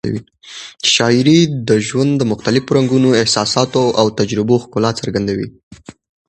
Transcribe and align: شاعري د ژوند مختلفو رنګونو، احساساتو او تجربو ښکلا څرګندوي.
شاعري 0.93 1.39
د 1.67 1.69
ژوند 1.87 2.17
مختلفو 2.31 2.73
رنګونو، 2.77 3.09
احساساتو 3.21 3.83
او 3.99 4.05
تجربو 4.19 4.55
ښکلا 4.63 4.91
څرګندوي. 4.99 5.47